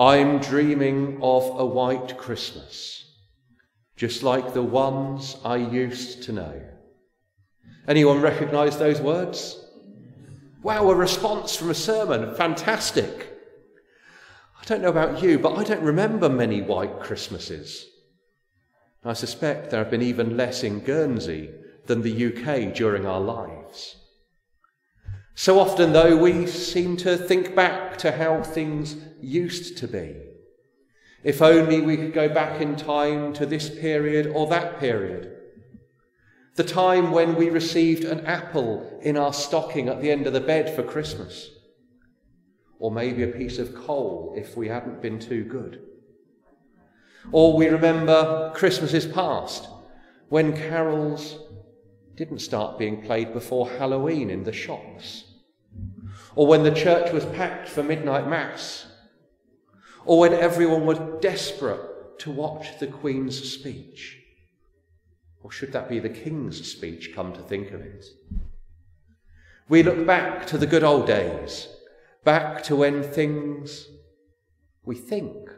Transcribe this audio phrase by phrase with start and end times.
[0.00, 3.04] I'm dreaming of a white Christmas,
[3.96, 6.62] just like the ones I used to know.
[7.86, 9.62] Anyone recognize those words?
[10.62, 12.34] Wow, a response from a sermon.
[12.34, 13.30] Fantastic.
[14.58, 17.86] I don't know about you, but I don't remember many white Christmases.
[19.04, 21.50] I suspect there have been even less in Guernsey
[21.84, 23.96] than the UK during our lives.
[25.40, 30.14] So often, though, we seem to think back to how things used to be.
[31.24, 35.34] If only we could go back in time to this period or that period.
[36.56, 40.42] The time when we received an apple in our stocking at the end of the
[40.42, 41.48] bed for Christmas.
[42.78, 45.80] Or maybe a piece of coal if we hadn't been too good.
[47.32, 49.70] Or we remember Christmases past
[50.28, 51.38] when carols
[52.14, 55.24] didn't start being played before Halloween in the shops
[56.34, 58.86] or when the church was packed for midnight mass,
[60.04, 64.18] or when everyone was desperate to watch the Queen's speech.
[65.42, 68.06] Or should that be the King's speech, come to think of it?
[69.68, 71.68] We look back to the good old days,
[72.24, 73.88] back to when things
[74.84, 75.48] we think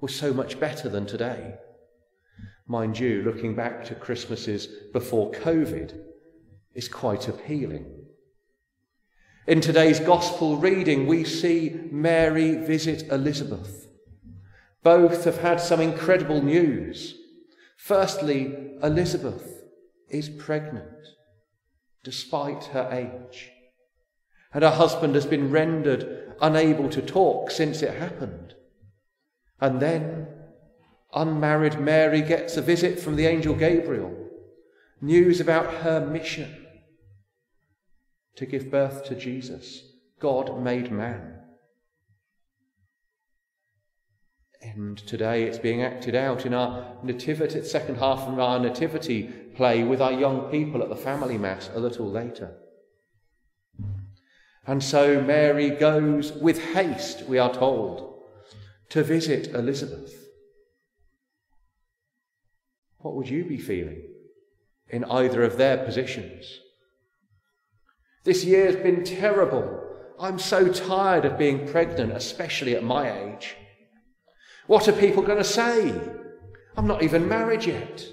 [0.00, 1.54] were so much better than today.
[2.66, 5.98] Mind you, looking back to Christmases before COVID
[6.74, 7.97] is quite appealing.
[9.48, 13.88] In today's gospel reading, we see Mary visit Elizabeth.
[14.82, 17.14] Both have had some incredible news.
[17.78, 19.64] Firstly, Elizabeth
[20.10, 21.14] is pregnant
[22.04, 23.50] despite her age.
[24.52, 28.52] And her husband has been rendered unable to talk since it happened.
[29.62, 30.26] And then
[31.14, 34.14] unmarried Mary gets a visit from the angel Gabriel,
[35.00, 36.66] news about her mission
[38.38, 39.82] to give birth to Jesus,
[40.20, 41.40] God made man.
[44.62, 49.24] And today it's being acted out in our nativity, second half of our nativity
[49.56, 52.54] play with our young people at the family mass a little later.
[54.64, 58.22] And so Mary goes with haste, we are told,
[58.90, 60.14] to visit Elizabeth.
[62.98, 64.04] What would you be feeling
[64.88, 66.60] in either of their positions?
[68.24, 69.84] This year's been terrible.
[70.18, 73.56] I'm so tired of being pregnant, especially at my age.
[74.66, 75.94] What are people going to say?
[76.76, 78.06] I'm not even married yet.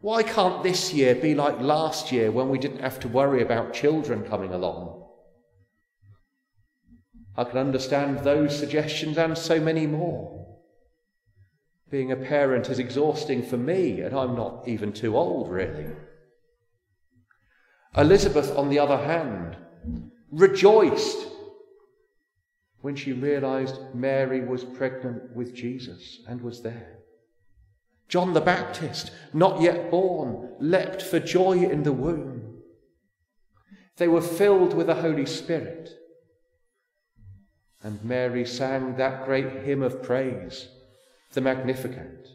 [0.00, 3.72] Why can't this year be like last year when we didn't have to worry about
[3.72, 5.06] children coming along?
[7.36, 10.58] I can understand those suggestions and so many more.
[11.88, 15.86] Being a parent is exhausting for me, and I'm not even too old, really.
[17.96, 19.56] Elizabeth, on the other hand,
[20.30, 21.28] rejoiced
[22.80, 26.98] when she realized Mary was pregnant with Jesus and was there.
[28.08, 32.62] John the Baptist, not yet born, leapt for joy in the womb.
[33.96, 35.90] They were filled with the Holy Spirit.
[37.82, 40.68] And Mary sang that great hymn of praise,
[41.32, 42.28] the Magnificat.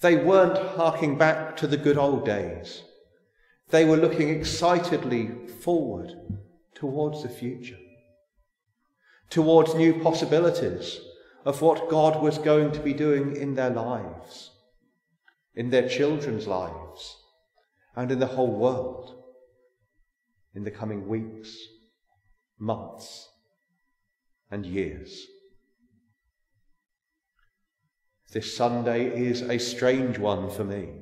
[0.00, 2.82] They weren't harking back to the good old days.
[3.70, 5.30] They were looking excitedly
[5.62, 6.12] forward
[6.74, 7.78] towards the future,
[9.28, 11.00] towards new possibilities
[11.44, 14.50] of what God was going to be doing in their lives,
[15.54, 17.16] in their children's lives,
[17.96, 19.20] and in the whole world
[20.54, 21.56] in the coming weeks,
[22.58, 23.28] months,
[24.50, 25.26] and years.
[28.32, 30.99] This Sunday is a strange one for me.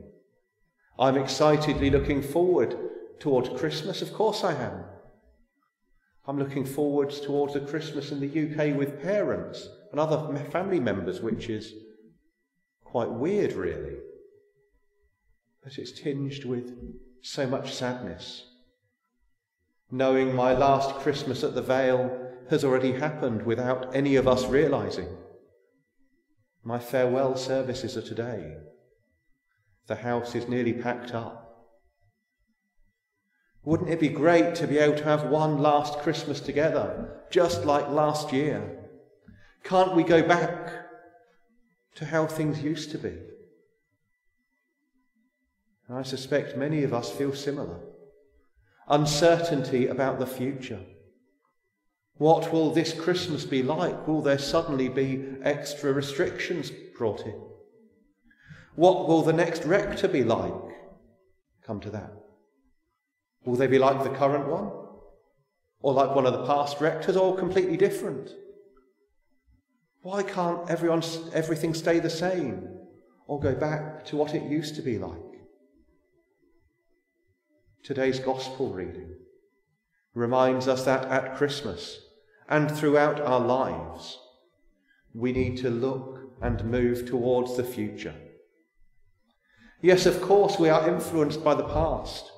[0.99, 2.77] I'm excitedly looking forward
[3.21, 4.03] towards Christmas.
[4.03, 4.85] Of course I am.
[6.27, 11.21] I'm looking forward towards a Christmas in the UK with parents and other family members,
[11.21, 11.73] which is
[12.85, 13.97] quite weird, really.
[15.63, 16.77] But it's tinged with
[17.23, 18.45] so much sadness.
[19.91, 25.09] Knowing my last Christmas at the Vale has already happened without any of us realizing.
[26.63, 28.57] My farewell services are today.
[29.89, 31.49] The house is nearly packed up.
[33.65, 37.89] Wouldn't it be great to be able to have one last Christmas together, just like
[37.89, 38.87] last year?
[39.65, 40.87] Can't we go back
[41.97, 43.17] to how things used to be?
[45.89, 47.81] And I suspect many of us feel similar.
[48.89, 50.81] Uncertainty about the future.
[52.19, 54.07] What will this Christmas be like?
[54.07, 57.41] Will there suddenly be extra restrictions brought in?
[58.79, 60.53] What will the next rector be like?
[61.67, 62.13] Come to that.
[63.45, 64.71] Will they be like the current one?
[65.81, 68.31] or like one of the past rectors, or completely different?
[70.03, 71.03] Why can't everyone,
[71.33, 72.69] everything stay the same
[73.27, 75.13] or go back to what it used to be like?
[77.83, 79.15] Today's gospel reading
[80.15, 82.01] reminds us that at Christmas
[82.49, 84.19] and throughout our lives,
[85.15, 88.15] we need to look and move towards the future.
[89.81, 92.33] Yes, of course, we are influenced by the past,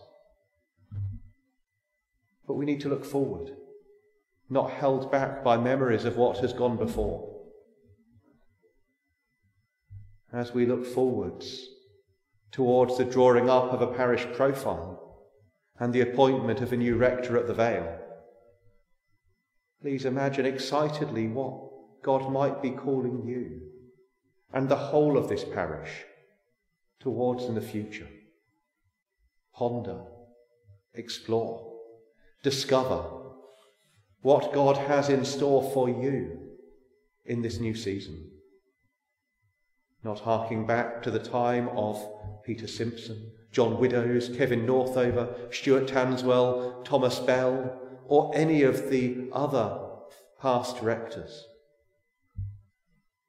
[2.47, 3.53] but we need to look forward,
[4.51, 7.29] not held back by memories of what has gone before.
[10.33, 11.67] As we look forwards
[12.53, 15.27] towards the drawing up of a parish profile
[15.79, 18.01] and the appointment of a new rector at the Vale,
[19.81, 23.63] please imagine excitedly what God might be calling you
[24.53, 26.05] and the whole of this parish
[27.01, 28.09] towards in the future.
[29.55, 30.03] Ponder,
[30.95, 31.79] explore,
[32.43, 33.05] discover
[34.23, 36.39] what God has in store for you
[37.25, 38.31] in this new season.
[40.03, 42.03] Not harking back to the time of
[42.45, 49.89] Peter Simpson, John Widows, Kevin Northover, Stuart Tanswell, Thomas Bell, or any of the other
[50.41, 51.47] past rectors.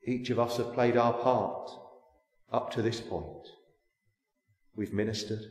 [0.04, 1.72] Each of us have played our part
[2.52, 3.48] up to this point.
[4.82, 5.44] We've ministered,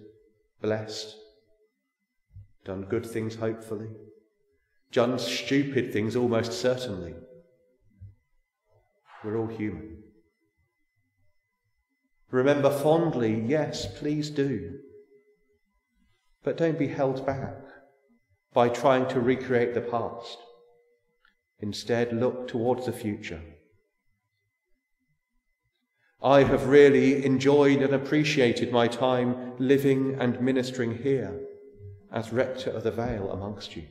[0.60, 1.14] blessed,
[2.64, 3.90] done good things, hopefully,
[4.90, 7.14] done stupid things, almost certainly.
[9.22, 10.02] We're all human.
[12.32, 14.80] Remember fondly, yes, please do.
[16.42, 17.54] But don't be held back
[18.52, 20.38] by trying to recreate the past.
[21.60, 23.40] Instead, look towards the future
[26.22, 31.40] I have really enjoyed and appreciated my time living and ministering here
[32.12, 33.84] as rector of the Vale amongst you.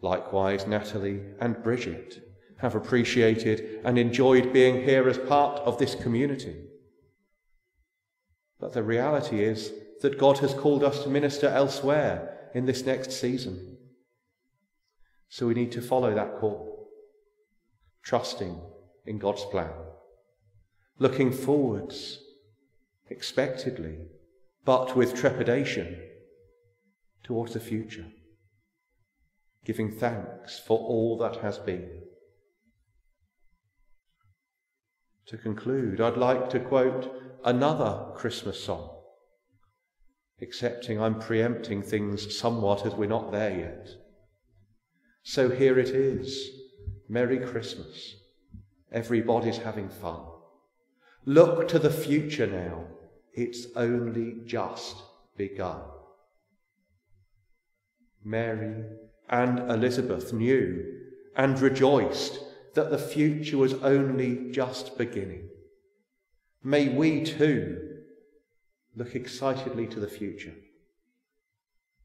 [0.00, 2.22] Likewise, Natalie and Bridget
[2.58, 6.56] have appreciated and enjoyed being here as part of this community.
[8.58, 13.12] But the reality is that God has called us to minister elsewhere in this next
[13.12, 13.76] season.
[15.28, 16.77] So we need to follow that call
[18.08, 18.58] trusting
[19.04, 19.70] in God's plan,
[20.98, 22.18] looking forwards
[23.10, 23.98] expectedly,
[24.64, 26.00] but with trepidation
[27.22, 28.06] towards the future,
[29.66, 32.00] giving thanks for all that has been.
[35.26, 37.12] To conclude, I'd like to quote
[37.44, 38.88] another Christmas song,
[40.40, 43.88] excepting I'm preempting things somewhat as we're not there yet.
[45.22, 46.58] So here it is
[47.08, 48.16] Merry Christmas.
[48.92, 50.20] Everybody's having fun.
[51.24, 52.84] Look to the future now.
[53.32, 54.96] It's only just
[55.36, 55.80] begun.
[58.24, 58.84] Mary
[59.28, 60.84] and Elizabeth knew
[61.36, 62.40] and rejoiced
[62.74, 65.48] that the future was only just beginning.
[66.62, 68.00] May we too
[68.96, 70.54] look excitedly to the future.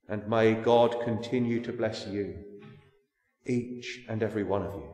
[0.07, 2.35] And may God continue to bless you
[3.45, 4.89] each and every one of you,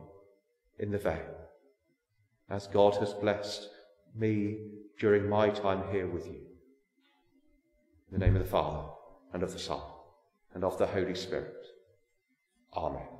[0.78, 1.48] in the Vale,
[2.48, 3.68] as God has blessed
[4.14, 4.58] me
[4.98, 6.40] during my time here with you.
[8.10, 8.88] In the name of the Father,
[9.32, 9.80] and of the Son,
[10.54, 11.66] and of the Holy Spirit.
[12.74, 13.19] Amen.